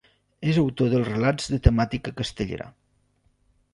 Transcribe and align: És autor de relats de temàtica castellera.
És 0.51 0.57
autor 0.61 0.89
de 0.93 1.01
relats 1.09 1.51
de 1.55 1.59
temàtica 1.67 2.15
castellera. 2.23 2.71